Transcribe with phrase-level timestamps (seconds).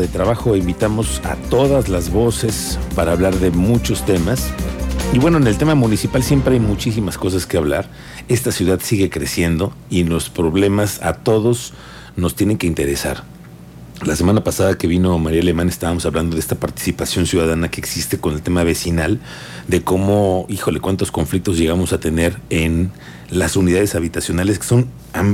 [0.00, 4.50] de trabajo invitamos a todas las voces para hablar de muchos temas.
[5.12, 7.88] Y bueno, en el tema municipal siempre hay muchísimas cosas que hablar.
[8.28, 11.74] Esta ciudad sigue creciendo y los problemas a todos
[12.16, 13.24] nos tienen que interesar.
[14.04, 18.18] La semana pasada que vino María Alemán estábamos hablando de esta participación ciudadana que existe
[18.18, 19.20] con el tema vecinal,
[19.68, 22.90] de cómo, híjole, cuántos conflictos llegamos a tener en
[23.28, 24.86] las unidades habitacionales, que son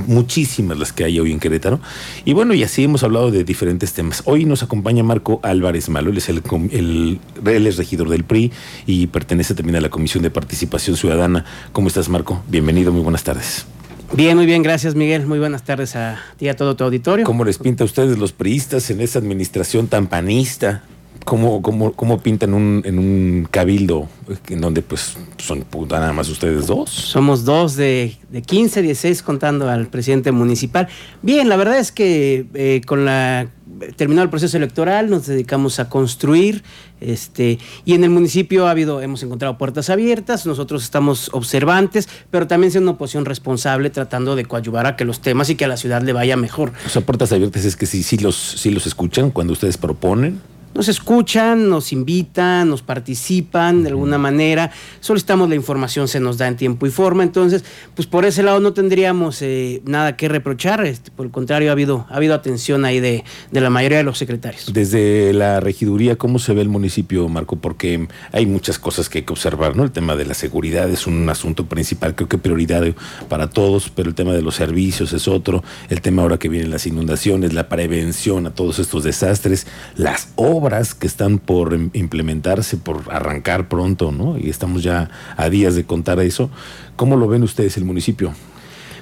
[0.06, 1.80] muchísimas las que hay hoy en Querétaro.
[2.24, 4.22] Y bueno, y así hemos hablado de diferentes temas.
[4.24, 8.52] Hoy nos acompaña Marco Álvarez Malo, él es, el, el, él es regidor del PRI
[8.86, 11.44] y pertenece también a la Comisión de Participación Ciudadana.
[11.72, 12.42] ¿Cómo estás, Marco?
[12.48, 13.66] Bienvenido, muy buenas tardes.
[14.12, 15.26] Bien, muy bien, gracias Miguel.
[15.26, 17.26] Muy buenas tardes a ti y a todo tu auditorio.
[17.26, 20.84] ¿Cómo les pinta a ustedes los priistas en esa administración tan panista?
[21.26, 24.08] ¿Cómo, cómo, cómo pintan un, en un cabildo
[24.48, 26.88] en donde pues son nada más ustedes dos?
[26.88, 30.86] Somos dos de, de 15, 16 contando al presidente municipal.
[31.22, 33.48] Bien, la verdad es que eh, con la
[33.96, 36.62] terminado el proceso electoral, nos dedicamos a construir,
[37.00, 42.46] este, y en el municipio ha habido, hemos encontrado puertas abiertas, nosotros estamos observantes, pero
[42.46, 45.68] también siendo una oposición responsable, tratando de coadyuvar a que los temas y que a
[45.68, 46.72] la ciudad le vaya mejor.
[46.86, 50.40] O sea, puertas abiertas es que sí, sí los, sí los escuchan cuando ustedes proponen
[50.76, 56.46] nos escuchan, nos invitan, nos participan de alguna manera, solicitamos la información, se nos da
[56.48, 60.84] en tiempo y forma, entonces, pues por ese lado no tendríamos eh, nada que reprochar,
[60.84, 64.04] este, por el contrario, ha habido, ha habido atención ahí de, de, la mayoría de
[64.04, 64.72] los secretarios.
[64.72, 67.56] Desde la regiduría, ¿cómo se ve el municipio, Marco?
[67.56, 69.82] Porque hay muchas cosas que hay que observar, ¿no?
[69.82, 72.84] El tema de la seguridad es un asunto principal, creo que prioridad
[73.28, 76.70] para todos, pero el tema de los servicios es otro, el tema ahora que vienen
[76.70, 79.66] las inundaciones, la prevención a todos estos desastres,
[79.96, 84.36] las obras, que están por implementarse, por arrancar pronto, ¿no?
[84.36, 86.50] Y estamos ya a días de contar eso.
[86.96, 88.32] ¿Cómo lo ven ustedes el municipio?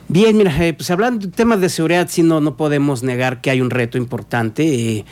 [0.08, 3.50] Bien, mira, eh, pues hablando de temas de seguridad, sí no, no podemos negar que
[3.50, 4.62] hay un reto importante.
[4.62, 5.04] Eh,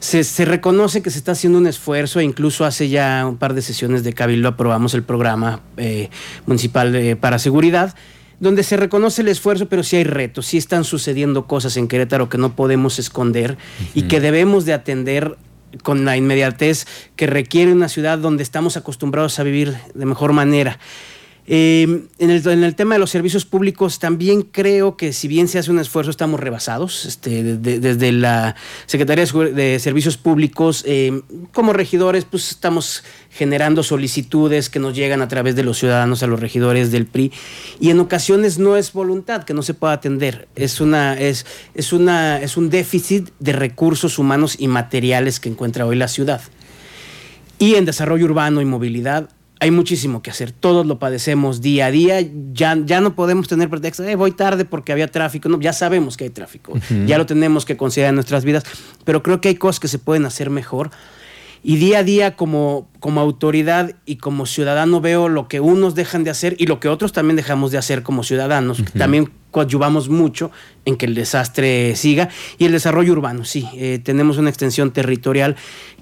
[0.00, 3.62] se, reconoce que se está haciendo un esfuerzo e incluso hace ya un par de
[3.62, 6.10] sesiones de Cabildo aprobamos el programa eh,
[6.46, 7.94] municipal para seguridad
[8.40, 12.28] donde se reconoce el esfuerzo, pero sí hay retos, sí están sucediendo cosas en Querétaro
[12.28, 13.56] que no podemos esconder
[13.94, 15.38] y que debemos de atender
[15.82, 16.86] con la inmediatez
[17.16, 20.78] que requiere una ciudad donde estamos acostumbrados a vivir de mejor manera.
[21.46, 25.70] Eh, en, el, tema de los servicios públicos, también creo que si bien se hace
[25.70, 27.04] un esfuerzo, estamos rebasados.
[27.04, 28.56] Este, desde la
[28.86, 31.20] Secretaría de Servicios Públicos, eh,
[31.52, 36.26] como regidores, pues estamos generando solicitudes que nos llegan a través de los ciudadanos a
[36.26, 37.32] los regidores del PRI
[37.80, 41.44] y en ocasiones no es voluntad que no se pueda atender, es una es
[41.74, 46.40] es una es un déficit de recursos humanos y materiales que encuentra hoy la ciudad.
[47.58, 49.30] Y en desarrollo urbano y movilidad
[49.64, 50.52] hay muchísimo que hacer.
[50.52, 52.20] Todos lo padecemos día a día.
[52.52, 55.48] Ya, ya no podemos tener pretexto, eh, voy tarde porque había tráfico.
[55.48, 56.74] No, ya sabemos que hay tráfico.
[57.06, 58.64] Ya lo tenemos que considerar en nuestras vidas.
[59.04, 60.90] Pero creo que hay cosas que se pueden hacer mejor.
[61.62, 66.24] Y día a día como, como autoridad y como ciudadano veo lo que unos dejan
[66.24, 68.82] de hacer y lo que otros también dejamos de hacer como ciudadanos.
[68.98, 70.50] También coadyuvamos mucho
[70.84, 72.28] en que el desastre siga.
[72.58, 75.54] Y el desarrollo urbano, sí, eh, tenemos una extensión territorial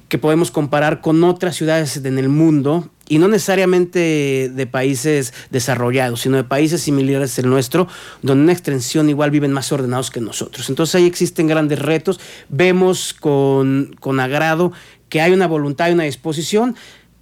[0.08, 6.22] que podemos comparar con otras ciudades en el mundo y no necesariamente de países desarrollados,
[6.22, 7.88] sino de países similares al nuestro,
[8.22, 10.70] donde una extensión igual viven más ordenados que nosotros.
[10.70, 14.72] Entonces ahí existen grandes retos, vemos con, con agrado
[15.10, 16.74] que hay una voluntad y una disposición,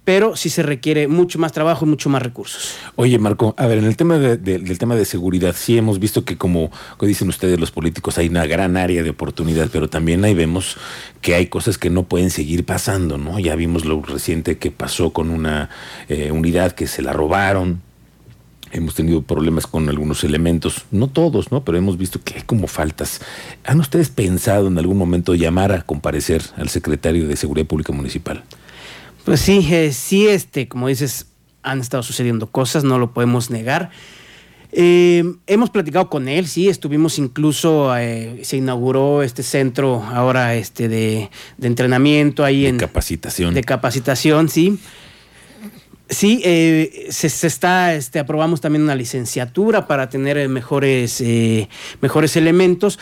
[0.03, 2.75] pero sí se requiere mucho más trabajo y mucho más recursos.
[2.95, 6.37] Oye, Marco, a ver, en el tema del tema de seguridad, sí hemos visto que
[6.37, 10.77] como, dicen ustedes los políticos, hay una gran área de oportunidad, pero también ahí vemos
[11.21, 13.39] que hay cosas que no pueden seguir pasando, ¿no?
[13.39, 15.69] Ya vimos lo reciente que pasó con una
[16.09, 17.81] eh, unidad que se la robaron,
[18.71, 21.63] hemos tenido problemas con algunos elementos, no todos, ¿no?
[21.63, 23.21] Pero hemos visto que hay como faltas.
[23.65, 28.43] ¿Han ustedes pensado en algún momento llamar a comparecer al secretario de Seguridad Pública Municipal?
[29.25, 31.27] Pues sí, eh, sí, este, como dices,
[31.61, 33.91] han estado sucediendo cosas, no lo podemos negar.
[34.71, 40.87] Eh, hemos platicado con él, sí, estuvimos incluso, eh, se inauguró este centro ahora este
[40.87, 41.29] de,
[41.61, 42.77] entrenamiento ahí de en...
[42.77, 43.53] capacitación.
[43.53, 44.79] De capacitación, sí.
[46.09, 51.23] Sí, se, se, está, este, aprobamos también una licenciatura para tener mejores,
[52.01, 52.99] mejores elementos.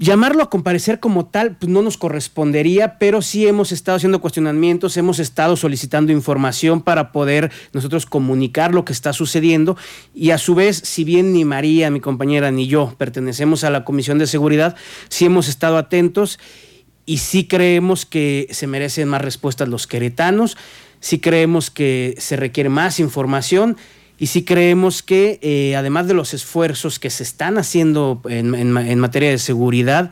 [0.00, 4.96] Llamarlo a comparecer como tal pues no nos correspondería, pero sí hemos estado haciendo cuestionamientos,
[4.96, 9.76] hemos estado solicitando información para poder nosotros comunicar lo que está sucediendo.
[10.14, 13.84] Y a su vez, si bien ni María, mi compañera, ni yo pertenecemos a la
[13.84, 14.76] Comisión de Seguridad,
[15.08, 16.38] sí hemos estado atentos
[17.04, 20.56] y sí creemos que se merecen más respuestas los queretanos,
[21.00, 23.76] sí creemos que se requiere más información
[24.18, 29.30] y sí creemos que, eh, además de los esfuerzos que se están haciendo en, materia
[29.30, 30.10] de seguridad,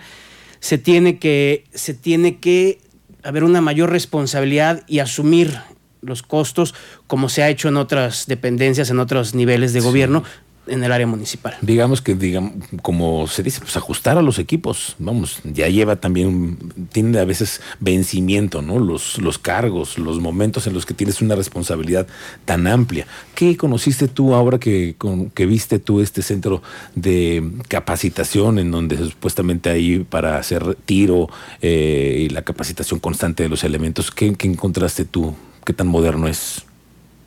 [0.60, 2.78] se tiene que, se tiene que
[3.24, 5.58] haber una mayor responsabilidad y asumir
[6.02, 6.74] los costos
[7.08, 10.22] como se ha hecho en otras dependencias, en otros niveles de gobierno,
[10.66, 11.56] en el área municipal.
[11.60, 12.52] Digamos que, digamos,
[12.82, 14.96] como se dice, pues ajustar a los equipos.
[14.98, 16.58] Vamos, ya lleva también,
[16.92, 18.78] tiene a veces vencimiento, ¿no?
[18.78, 22.06] Los, los cargos, los momentos en los que tienes una responsabilidad
[22.44, 23.06] tan amplia.
[23.34, 24.96] ¿Qué conociste tú ahora que,
[25.34, 26.62] que viste tú este centro
[26.94, 31.28] de capacitación en donde supuestamente hay para hacer tiro
[31.62, 34.10] eh, y la capacitación constante de los elementos?
[34.10, 35.34] ¿Qué, ¿Qué encontraste tú?
[35.64, 36.65] ¿Qué tan moderno es?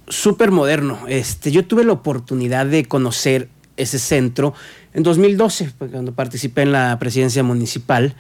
[0.10, 1.00] Súper moderno.
[1.08, 4.54] Este, yo tuve la oportunidad de conocer ese centro
[4.94, 8.16] en 2012, cuando participé en la presidencia municipal,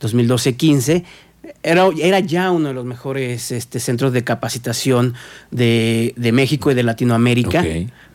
[0.00, 1.04] 2012-15.
[1.62, 5.14] Era, era, ya uno de los mejores este, centros de capacitación
[5.50, 7.64] de, México y de Latinoamérica.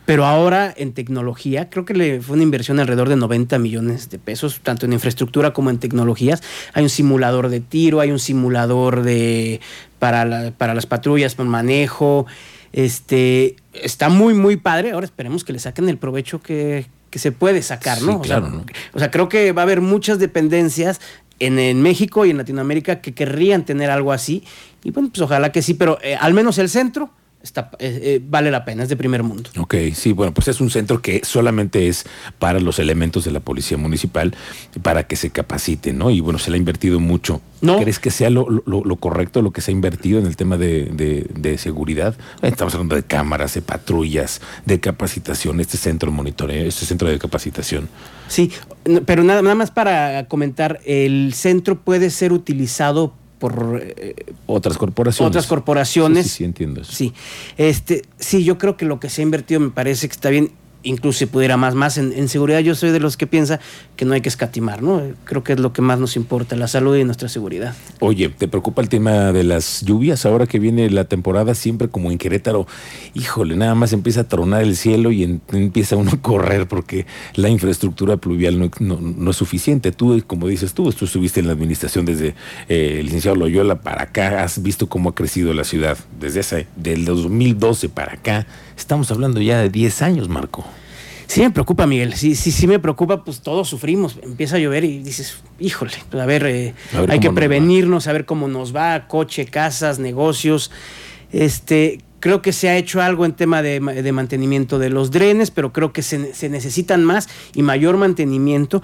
[0.10, 4.18] Pero ahora en tecnología, creo que le fue una inversión alrededor de 90 millones de
[4.18, 6.42] pesos, tanto en infraestructura como en tecnologías.
[6.74, 9.62] Hay un simulador de tiro, hay un simulador de,
[10.00, 12.26] para, para las patrullas, para manejo.
[12.74, 14.94] Este, está muy, muy padre.
[14.94, 18.20] Ahora esperemos que le saquen el provecho que, se puede sacar, ¿no?
[18.20, 21.02] o, sea, creo que va a haber muchas dependencias
[21.40, 24.44] en, en, México y en Latinoamérica que querrían tener algo así.
[24.84, 28.22] Y bueno, pues ojalá que sí, pero eh, al menos el centro está, eh, eh,
[28.22, 29.50] vale la pena, es de primer mundo.
[29.58, 32.06] Ok, sí, bueno, pues es un centro que solamente es
[32.38, 34.36] para los elementos de la policía municipal,
[34.82, 36.10] para que se capaciten, ¿no?
[36.10, 37.42] Y bueno, se le ha invertido mucho.
[37.62, 37.78] ¿No?
[37.78, 38.46] ¿Crees que sea lo,
[39.02, 42.16] correcto lo que se ha invertido en el tema de, seguridad?
[42.42, 47.20] Estamos hablando de cámaras, de patrullas, de capacitación, este centro de monitoreo, este centro de
[47.20, 47.90] capacitación.
[48.30, 48.52] Sí,
[49.06, 54.16] pero nada, nada más para comentar, el centro puede ser utilizado por eh,
[54.46, 55.28] otras corporaciones.
[55.28, 56.28] Otras corporaciones.
[56.28, 56.92] Sí, sí, entiendo eso.
[56.92, 57.14] Sí.
[57.58, 60.52] Este, sí, yo creo que lo que se ha invertido me parece que está bien
[60.84, 63.60] incluso si pudiera más, más en, seguridad, yo soy de los que piensa
[64.00, 65.02] que no hay que escatimar, ¿no?
[65.26, 67.76] Creo que es lo que más nos importa, la salud y nuestra seguridad.
[68.00, 72.10] Oye, ¿te preocupa el tema de las lluvias ahora que viene la temporada siempre como
[72.10, 72.66] en Querétaro?
[73.14, 77.50] Híjole, nada más empieza a tronar el cielo y empieza uno a correr porque la
[77.50, 79.92] infraestructura pluvial no, es suficiente.
[79.92, 82.36] Tú, como dices tú, tú estuviste en la administración desde
[82.70, 86.68] eh, el licenciado Loyola para acá, has visto cómo ha crecido la ciudad desde ese,
[86.78, 88.48] del 2012 para acá.
[88.78, 90.64] Estamos hablando ya de 10 años, Marco.
[91.30, 92.16] Sí me preocupa, Miguel.
[92.16, 94.18] Sí, sí, sí me preocupa, pues todos sufrimos.
[94.24, 96.74] Empieza a llover y dices, híjole, pues, a ver, eh,
[97.08, 100.72] hay que prevenirnos, a ver cómo nos va, coche, casas, negocios.
[101.32, 103.80] Este, creo que se ha hecho algo en tema de,
[104.12, 108.82] mantenimiento de los drenes, pero creo que se, necesitan más y mayor mantenimiento.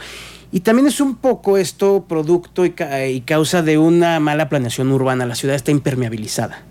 [0.51, 5.25] Y también es un poco esto producto y, causa de una mala planeación urbana.
[5.25, 6.61] La ciudad está impermeabilizada.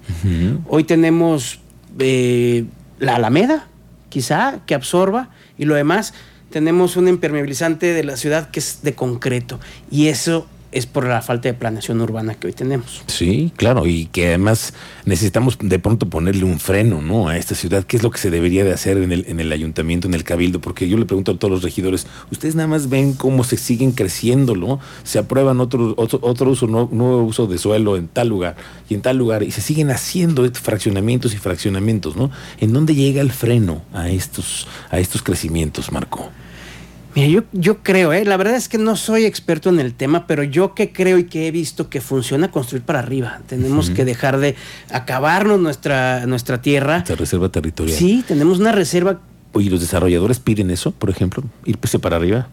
[0.69, 1.59] Hoy tenemos
[1.99, 2.65] eh,
[3.01, 3.67] la Alameda,
[4.09, 6.15] quizá, que absorba y lo demás,
[6.51, 9.59] tenemos un impermeabilizante de la ciudad que es de concreto.
[9.91, 13.03] Y eso es por la falta de planeación urbana que hoy tenemos.
[13.07, 14.75] Sí, claro, y que además
[15.05, 17.29] necesitamos de pronto ponerle un freno, ¿no?
[17.29, 19.53] A esta ciudad, ¿qué es lo que se debería de hacer en el, en el
[19.53, 20.61] ayuntamiento, en el cabildo?
[20.61, 23.93] Porque yo le pregunto a todos los regidores, ustedes nada más ven cómo se siguen
[23.93, 24.81] creciendo, ¿no?
[25.05, 28.57] Se aprueban otro, otro, uso, nuevo uso de suelo en tal lugar
[28.89, 32.31] y en tal lugar, y se siguen haciendo fraccionamientos y fraccionamientos, ¿no?
[32.59, 36.31] ¿En dónde llega el freno a estos, a estos crecimientos, Marco?
[37.15, 38.25] Mira, yo, yo creo, ¿eh?
[38.25, 41.25] la verdad es que no soy experto en el tema, pero yo que creo y
[41.25, 43.41] que he visto que funciona construir para arriba.
[43.47, 44.57] Tenemos que dejar de
[44.91, 46.95] acabarnos nuestra, nuestra tierra.
[46.95, 47.97] Nuestra reserva territorial.
[47.97, 49.21] Sí, tenemos una reserva.
[49.53, 51.45] Oye, ¿los desarrolladores piden eso, por ejemplo?
[51.65, 52.49] ¿Irse para arriba?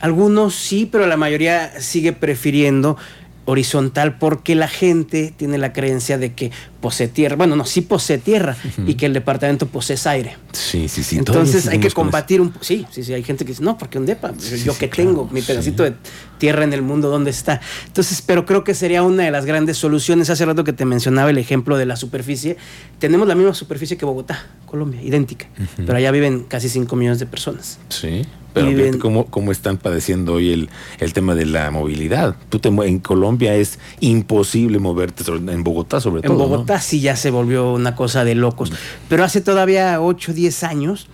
[0.00, 2.96] Algunos sí, pero la mayoría sigue prefiriendo
[3.44, 6.50] horizontal porque la gente tiene la creencia de que
[6.82, 10.36] posee tierra, bueno, no, sí posee tierra y que el departamento posee aire.
[10.52, 11.16] Sí, sí, sí.
[11.16, 12.52] Entonces hay que combatir un...
[12.60, 14.32] Sí, sí, sí, hay gente que dice, no, porque un depa,
[14.64, 15.94] yo que tengo mi pedacito de
[16.36, 17.60] tierra en el mundo, ¿dónde está?
[17.86, 20.28] Entonces, pero creo que sería una de las grandes soluciones.
[20.28, 22.56] Hace rato que te mencionaba el ejemplo de la superficie,
[22.98, 25.46] tenemos la misma superficie que Bogotá, Colombia, idéntica,
[25.76, 27.78] pero allá viven casi 5 millones de personas.
[27.88, 28.26] Sí.
[28.54, 32.36] Pero cómo, cómo, están padeciendo hoy el, el, tema de la movilidad.
[32.50, 36.32] Tú te, en Colombia es imposible moverte, en Bogotá sobre todo.
[36.32, 38.72] En Bogotá sí ya se volvió una cosa de locos.
[39.08, 41.08] Pero hace todavía 8 o 10 años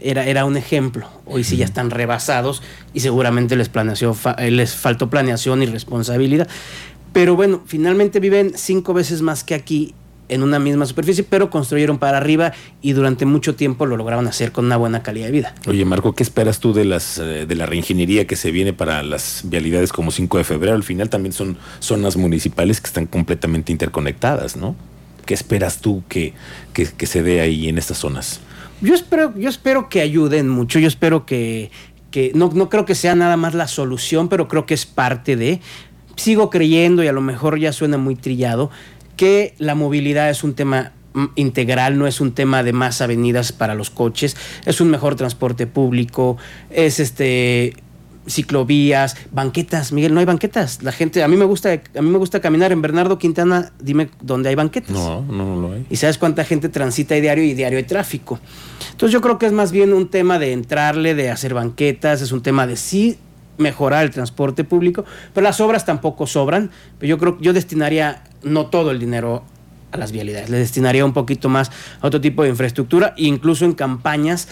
[0.00, 1.08] era, era un ejemplo.
[1.26, 6.48] Hoy sí ya están rebasados y seguramente les, planeación, les faltó planeación y responsabilidad.
[7.12, 9.94] Pero bueno, finalmente viven cinco veces más que aquí
[10.28, 14.52] en una misma superficie, pero construyeron para arriba y durante mucho tiempo lo lograron hacer
[14.52, 15.54] con una buena calidad de vida.
[15.66, 19.02] Oye, Marco, ¿qué esperas tú de las eh, de la reingeniería que se viene para
[19.02, 20.74] las vialidades como 5 de febrero?
[20.74, 24.74] Al final también son zonas municipales que están completamente interconectadas, ¿no?
[25.24, 26.34] ¿Qué esperas tú que,
[26.72, 28.40] que, se dé ahí en estas zonas?
[28.80, 31.70] Yo espero, yo espero que ayuden mucho, yo espero que,
[32.10, 35.36] que no, no creo que sea nada más la solución, pero creo que es parte
[35.36, 35.60] de
[36.16, 38.70] sigo creyendo, y a lo mejor ya suena muy trillado,
[39.16, 43.52] que la movilidad es un tema mm, integral, no es un tema de más avenidas
[43.52, 46.36] para los coches, es un mejor transporte público,
[46.70, 47.74] es este
[48.26, 50.82] ciclovías, banquetas, Miguel, no hay banquetas.
[50.82, 54.08] La gente, a mí me gusta, a mí me gusta caminar en Bernardo Quintana, dime
[54.20, 54.90] dónde hay banquetas.
[54.90, 55.86] No, no, no lo hay.
[55.90, 58.38] Y sabes cuánta gente transita diario y diario hay tráfico.
[58.90, 62.32] Entonces yo creo que es más bien un tema de entrarle, de hacer banquetas, es
[62.32, 63.18] un tema de sí
[63.56, 66.70] mejorar el transporte público, pero las obras tampoco sobran.
[66.98, 69.44] Pero yo creo que yo destinaría no todo el dinero
[69.92, 73.74] a las vialidades, le destinaría un poquito más a otro tipo de infraestructura, incluso en
[73.74, 74.48] campañas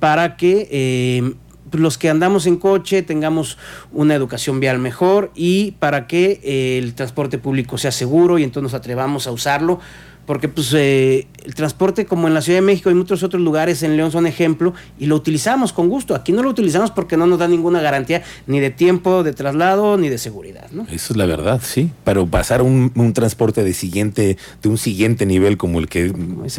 [0.00, 1.34] para que eh,
[1.72, 3.58] los que andamos en coche tengamos
[3.92, 8.72] una educación vial mejor y para que eh, el transporte público sea seguro y entonces
[8.72, 9.80] nos atrevamos a usarlo
[10.26, 13.40] porque pues eh, el transporte como en la Ciudad de México y en muchos otros
[13.40, 16.14] lugares en León son ejemplo y lo utilizamos con gusto.
[16.14, 19.96] Aquí no lo utilizamos porque no nos da ninguna garantía ni de tiempo de traslado
[19.96, 20.68] ni de seguridad.
[20.72, 20.82] ¿no?
[20.90, 21.90] Eso es la verdad, sí.
[22.04, 26.12] Pero pasar un, un transporte de siguiente, de un siguiente nivel como el que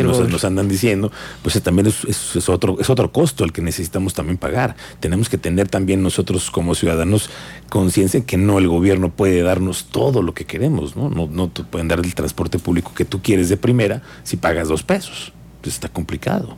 [0.04, 1.12] nos, nos andan diciendo,
[1.44, 4.76] pues también es, es- es otro, es otro costo el que necesitamos también pagar.
[5.02, 7.30] Tenemos que tener también nosotros como ciudadanos
[7.70, 11.10] conciencia que no el gobierno puede darnos todo lo que queremos, ¿no?
[11.10, 14.68] No, no te pueden dar el transporte público que tú quieres de primera si pagas
[14.68, 15.32] dos pesos.
[15.62, 16.56] Pues está complicado.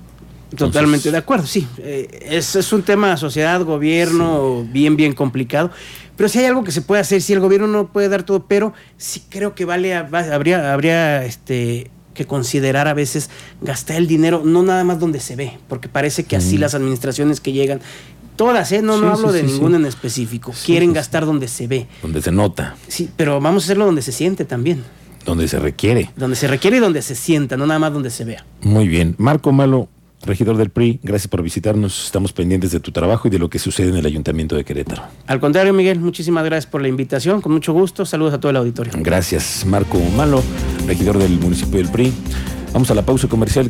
[0.55, 1.67] Totalmente de acuerdo, sí.
[1.77, 5.69] Eh, es, es un tema sociedad, gobierno, bien, bien complicado.
[6.15, 8.45] Pero si hay algo que se puede hacer, si el gobierno no puede dar todo,
[8.47, 13.29] pero sí creo que vale, a- va- habría, habría este, que considerar a veces
[13.61, 16.61] gastar el dinero, no nada más donde se ve, porque parece que así Mm.
[16.61, 17.79] las administraciones que llegan,
[18.35, 18.81] todas, ¿eh?
[18.81, 21.87] no, no hablo sí, de sí, ninguna en específico, quieren gastar donde se ve.
[22.01, 24.83] Donde se nota, Sí, pero vamos a hacerlo donde se siente también,
[25.25, 26.11] donde se requiere.
[26.15, 28.45] donde se requiere y donde se sienta, no nada más donde se vea.
[28.61, 29.15] Muy bien.
[29.17, 29.89] Marco Malo,
[30.25, 32.05] regidor del PRI, gracias por visitarnos.
[32.05, 35.03] Estamos pendientes de tu trabajo y de lo que sucede en el Ayuntamiento de Querétaro.
[35.27, 38.57] Al contrario, Miguel, muchísimas gracias por la invitación, con mucho gusto, saludos a todo el
[38.57, 38.93] auditorio.
[38.97, 40.41] Gracias, Marco Malo,
[40.87, 42.13] regidor del municipio del PRI.
[42.73, 43.67] Vamos a la pausa comercial.